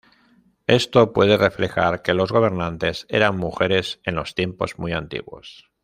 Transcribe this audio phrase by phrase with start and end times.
[0.65, 5.69] Esto puede reflejar que los gobernantes eran mujeres en los tiempos muy antiguos.